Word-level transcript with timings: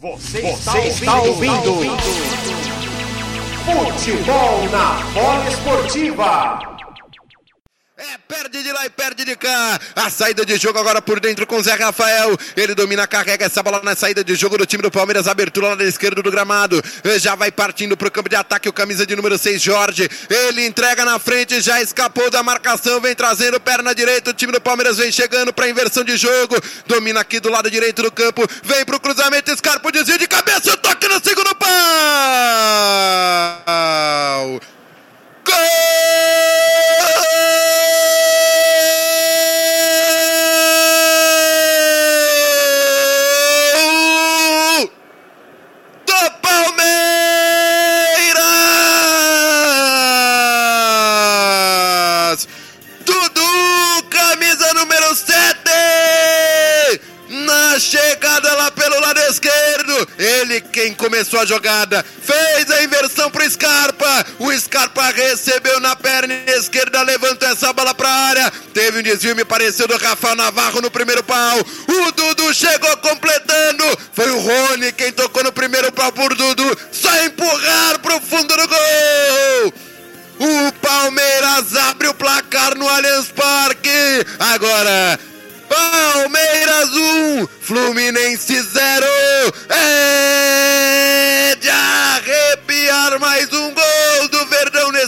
Você, 0.00 0.42
Você 0.42 0.78
está, 0.78 1.20
ouvindo, 1.22 1.70
ouvindo. 1.74 1.96
Futebol 3.64 4.68
na 4.70 5.02
bola 5.12 5.48
esportiva. 5.48 6.67
Perde 8.58 8.62
de 8.64 8.72
lá 8.72 8.86
e 8.86 8.90
perde 8.90 9.24
de 9.24 9.36
cá. 9.36 9.78
A 9.94 10.10
saída 10.10 10.44
de 10.44 10.56
jogo 10.56 10.78
agora 10.80 11.00
por 11.00 11.20
dentro 11.20 11.46
com 11.46 11.62
Zé 11.62 11.74
Rafael. 11.74 12.36
Ele 12.56 12.74
domina, 12.74 13.06
carrega 13.06 13.46
essa 13.46 13.62
bola 13.62 13.80
na 13.84 13.94
saída 13.94 14.24
de 14.24 14.34
jogo 14.34 14.58
do 14.58 14.66
time 14.66 14.82
do 14.82 14.90
Palmeiras. 14.90 15.28
Abertura 15.28 15.68
lá 15.68 15.74
da 15.76 15.84
esquerda 15.84 16.22
do 16.22 16.30
gramado. 16.30 16.82
Já 17.20 17.36
vai 17.36 17.52
partindo 17.52 17.96
para 17.96 18.08
o 18.08 18.10
campo 18.10 18.28
de 18.28 18.34
ataque 18.34 18.68
o 18.68 18.72
camisa 18.72 19.06
de 19.06 19.14
número 19.14 19.38
6, 19.38 19.62
Jorge. 19.62 20.08
Ele 20.28 20.66
entrega 20.66 21.04
na 21.04 21.20
frente, 21.20 21.60
já 21.60 21.80
escapou 21.80 22.30
da 22.30 22.42
marcação. 22.42 23.00
Vem 23.00 23.14
trazendo 23.14 23.60
perna 23.60 23.94
direita. 23.94 24.30
O 24.30 24.34
time 24.34 24.52
do 24.52 24.60
Palmeiras 24.60 24.96
vem 24.96 25.12
chegando 25.12 25.52
para 25.52 25.68
inversão 25.68 26.02
de 26.02 26.16
jogo. 26.16 26.56
Domina 26.86 27.20
aqui 27.20 27.38
do 27.38 27.50
lado 27.50 27.70
direito 27.70 28.02
do 28.02 28.10
campo. 28.10 28.44
Vem 28.64 28.84
para 28.84 28.96
o 28.96 29.00
cruzamento. 29.00 29.52
Escarpa 29.52 29.88
o 29.88 29.92
desvio 29.92 30.18
de 30.18 30.26
cabeça. 30.26 30.72
O 30.72 30.76
toque 30.78 31.06
no 31.06 31.22
segundo 31.22 31.47
Começou 60.94 61.40
a 61.40 61.46
jogada. 61.46 62.04
Fez 62.22 62.70
a 62.70 62.82
inversão 62.82 63.30
pro 63.30 63.48
Scarpa. 63.48 64.26
O 64.38 64.52
Scarpa 64.52 65.10
recebeu 65.10 65.80
na 65.80 65.96
perna 65.96 66.34
esquerda, 66.48 67.02
levantou 67.02 67.48
essa 67.48 67.72
bola 67.72 67.94
pra 67.94 68.10
área. 68.10 68.52
Teve 68.72 69.00
um 69.00 69.02
desvio, 69.02 69.36
me 69.36 69.44
pareceu, 69.44 69.86
do 69.88 69.96
Rafael 69.96 70.36
Navarro 70.36 70.80
no 70.80 70.90
primeiro 70.90 71.22
pau. 71.22 71.58
O 71.58 72.12
Dudu 72.12 72.52
chegou 72.54 72.96
completando. 72.98 73.84
Foi 74.12 74.30
o 74.30 74.40
Rony 74.40 74.92
quem 74.92 75.12
tocou 75.12 75.42
no 75.42 75.52
primeiro 75.52 75.90
pau 75.92 76.12
por 76.12 76.34
Dudu. 76.34 76.78
Só 76.92 77.14
empurrar 77.24 77.98
pro 78.00 78.20
fundo 78.20 78.56
do 78.56 78.68
gol. 78.68 79.74
O 80.40 80.72
Palmeiras 80.80 81.74
abre 81.74 82.08
o 82.08 82.14
placar 82.14 82.76
no 82.76 82.88
Allianz 82.88 83.26
Parque. 83.32 84.24
Agora 84.38 85.18
Palmeiras 85.68 86.90
1, 86.94 87.48
Fluminense 87.60 88.60
0. 88.62 89.06
É 89.68 90.67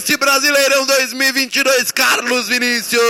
Nesse 0.01 0.17
Brasileirão 0.17 0.83
2022, 0.87 1.91
Carlos 1.91 2.47
Vinícius. 2.47 3.01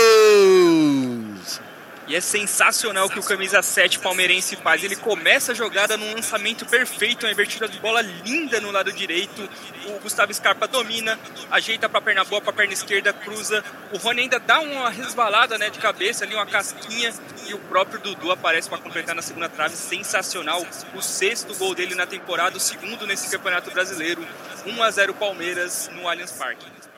E 2.11 2.15
é 2.17 2.19
sensacional 2.19 3.05
o 3.05 3.09
que 3.09 3.19
o 3.19 3.23
camisa 3.23 3.61
7 3.61 3.99
palmeirense 3.99 4.57
faz. 4.57 4.83
Ele 4.83 4.97
começa 4.97 5.53
a 5.53 5.55
jogada 5.55 5.95
num 5.95 6.13
lançamento 6.13 6.65
perfeito, 6.65 7.25
uma 7.25 7.31
invertida 7.31 7.69
de 7.69 7.79
bola 7.79 8.01
linda 8.01 8.59
no 8.59 8.69
lado 8.69 8.91
direito. 8.91 9.49
O 9.85 9.99
Gustavo 10.01 10.33
Scarpa 10.33 10.67
domina, 10.67 11.17
ajeita 11.49 11.87
para 11.87 11.99
a 11.99 12.01
perna 12.01 12.25
boa, 12.25 12.41
para 12.41 12.49
a 12.49 12.53
perna 12.53 12.73
esquerda, 12.73 13.13
cruza. 13.13 13.63
O 13.93 13.97
Rony 13.97 14.23
ainda 14.23 14.41
dá 14.41 14.59
uma 14.59 14.89
resbalada 14.89 15.57
né, 15.57 15.69
de 15.69 15.79
cabeça 15.79 16.25
ali, 16.25 16.35
uma 16.35 16.45
casquinha. 16.45 17.13
E 17.47 17.53
o 17.53 17.59
próprio 17.59 18.01
Dudu 18.01 18.29
aparece 18.29 18.67
para 18.67 18.79
completar 18.79 19.15
na 19.15 19.21
segunda 19.21 19.47
trave. 19.47 19.77
Sensacional. 19.77 20.67
O 20.93 21.01
sexto 21.01 21.55
gol 21.55 21.73
dele 21.73 21.95
na 21.95 22.05
temporada, 22.05 22.57
o 22.57 22.59
segundo 22.59 23.07
nesse 23.07 23.31
Campeonato 23.31 23.71
Brasileiro. 23.71 24.27
1 24.65 24.83
a 24.83 24.91
0 24.91 25.13
Palmeiras 25.13 25.89
no 25.93 26.09
Allianz 26.09 26.33
Parque. 26.33 26.90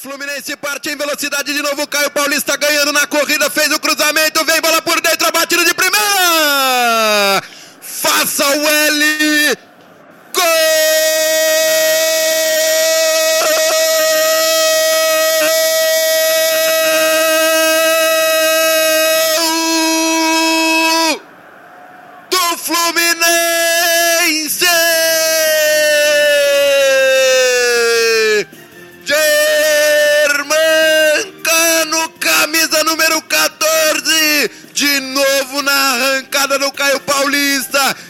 Fluminense 0.00 0.56
parte 0.56 0.90
em 0.90 0.96
velocidade 0.96 1.52
de 1.52 1.60
novo. 1.60 1.84
Caio 1.88 2.08
Paulista 2.12 2.56
ganhando 2.56 2.92
na 2.92 3.04
corrida, 3.08 3.50
fez 3.50 3.72
o 3.72 3.80
cruzamento, 3.80 4.44
vem 4.44 4.60
bola 4.60 4.80
por 4.80 5.00
dentro, 5.00 5.26
a 5.26 5.32
batida 5.32 5.64
de 5.64 5.74
primeira. 5.74 7.42
Faça 7.80 8.46
o 8.46 8.68
L. 8.68 9.58
Gol! 10.32 10.88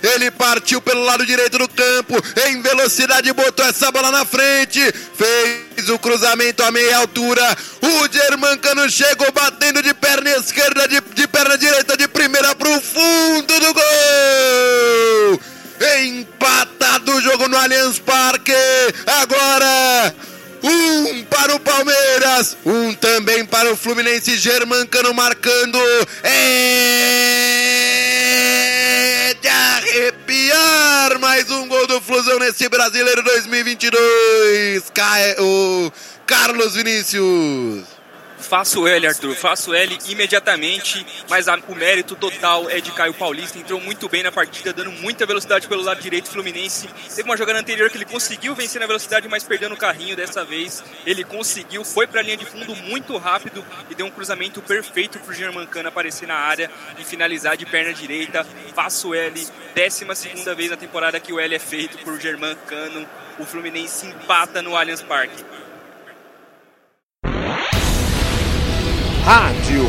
Ele 0.02 0.30
partiu 0.30 0.80
pelo 0.80 1.04
lado 1.04 1.26
direito 1.26 1.58
do 1.58 1.68
campo, 1.68 2.14
em 2.46 2.62
velocidade, 2.62 3.32
botou 3.32 3.64
essa 3.64 3.90
bola 3.90 4.10
na 4.10 4.24
frente, 4.24 4.80
fez 5.16 5.88
o 5.88 5.98
cruzamento 5.98 6.62
a 6.62 6.70
meia 6.70 6.98
altura. 6.98 7.56
O 7.82 8.12
Germancano 8.12 8.88
chegou 8.90 9.30
batendo 9.32 9.82
de 9.82 9.92
perna 9.94 10.30
esquerda, 10.30 10.86
de, 10.88 11.00
de 11.00 11.28
perna 11.28 11.56
direita, 11.58 11.96
de 11.96 12.08
primeira 12.08 12.54
para 12.54 12.68
o 12.68 12.80
fundo 12.80 13.60
do 13.60 13.74
gol. 13.74 15.40
Empatado 16.02 17.12
o 17.14 17.20
jogo 17.20 17.48
no 17.48 17.56
Allianz 17.56 17.98
Parque. 17.98 18.52
Agora 19.06 20.14
um 20.62 21.24
para 21.24 21.54
o 21.54 21.60
Palmeiras, 21.60 22.56
um 22.64 22.92
também 22.94 23.44
para 23.44 23.72
o 23.72 23.76
Fluminense. 23.76 24.36
Germancano 24.38 25.14
marcando. 25.14 25.78
É 26.24 27.58
de 29.40 29.48
arrepiar 29.48 31.18
mais 31.48 31.50
um 31.50 31.66
gol 31.66 31.86
do 31.86 32.00
Flusão 32.00 32.38
nesse 32.38 32.68
Brasileiro 32.68 33.22
2022. 33.22 34.90
Cai 34.90 35.34
o 35.38 35.90
Carlos 36.26 36.74
Vinícius. 36.74 37.97
Faço 38.40 38.86
L, 38.86 39.06
Arthur, 39.06 39.34
faço 39.34 39.74
L 39.74 39.98
imediatamente, 40.06 41.04
mas 41.28 41.48
a, 41.48 41.58
o 41.68 41.74
mérito 41.74 42.14
total 42.14 42.70
é 42.70 42.80
de 42.80 42.90
Caio 42.92 43.12
Paulista. 43.12 43.58
Entrou 43.58 43.80
muito 43.80 44.08
bem 44.08 44.22
na 44.22 44.32
partida, 44.32 44.72
dando 44.72 44.92
muita 44.92 45.26
velocidade 45.26 45.66
pelo 45.66 45.82
lado 45.82 46.00
direito 46.00 46.30
Fluminense. 46.30 46.88
Teve 47.14 47.28
uma 47.28 47.36
jogada 47.36 47.58
anterior 47.58 47.90
que 47.90 47.98
ele 47.98 48.04
conseguiu 48.04 48.54
vencer 48.54 48.80
na 48.80 48.86
velocidade, 48.86 49.28
mas 49.28 49.44
perdendo 49.44 49.74
o 49.74 49.76
carrinho 49.76 50.16
dessa 50.16 50.44
vez. 50.44 50.82
Ele 51.04 51.24
conseguiu, 51.24 51.84
foi 51.84 52.06
para 52.06 52.20
a 52.20 52.22
linha 52.22 52.36
de 52.36 52.46
fundo 52.46 52.74
muito 52.76 53.16
rápido 53.18 53.64
e 53.90 53.94
deu 53.94 54.06
um 54.06 54.10
cruzamento 54.10 54.62
perfeito 54.62 55.18
para 55.18 55.32
o 55.32 55.34
Germancano 55.34 55.88
aparecer 55.88 56.26
na 56.26 56.36
área 56.36 56.70
e 56.98 57.04
finalizar 57.04 57.56
de 57.56 57.66
perna 57.66 57.92
direita. 57.92 58.46
Faço 58.74 59.12
L, 59.14 59.46
décima 59.74 60.14
segunda 60.14 60.54
vez 60.54 60.70
na 60.70 60.76
temporada 60.76 61.20
que 61.20 61.32
o 61.32 61.40
L 61.40 61.54
é 61.54 61.58
feito 61.58 61.98
por 61.98 62.18
Germancano. 62.20 63.06
O 63.38 63.44
Fluminense 63.44 64.06
empata 64.06 64.62
no 64.62 64.76
Allianz 64.76 65.02
Parque. 65.02 65.44
Rádio 69.28 69.84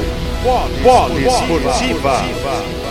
Polo 0.83 1.17
Esportiva. 1.17 2.88